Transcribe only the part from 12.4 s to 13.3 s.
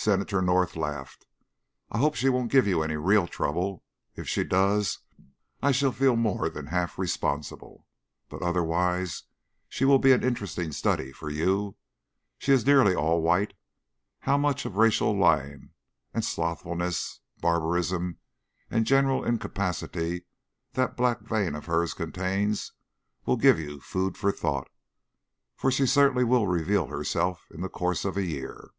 is nearly all